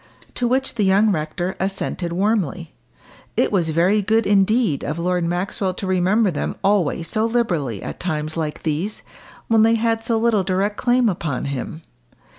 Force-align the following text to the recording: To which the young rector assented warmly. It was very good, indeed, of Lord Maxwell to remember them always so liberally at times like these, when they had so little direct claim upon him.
To 0.33 0.47
which 0.47 0.73
the 0.73 0.83
young 0.83 1.11
rector 1.11 1.55
assented 1.59 2.11
warmly. 2.11 2.73
It 3.37 3.51
was 3.51 3.69
very 3.69 4.01
good, 4.01 4.25
indeed, 4.25 4.83
of 4.83 4.97
Lord 4.97 5.23
Maxwell 5.25 5.75
to 5.75 5.85
remember 5.85 6.31
them 6.31 6.55
always 6.63 7.07
so 7.07 7.23
liberally 7.27 7.83
at 7.83 7.99
times 7.99 8.35
like 8.35 8.63
these, 8.63 9.03
when 9.47 9.61
they 9.61 9.75
had 9.75 10.03
so 10.03 10.17
little 10.17 10.41
direct 10.43 10.75
claim 10.77 11.07
upon 11.07 11.45
him. 11.45 11.83